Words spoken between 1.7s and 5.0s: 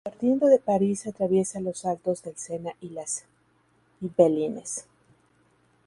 Altos del Sena y las Yvelines.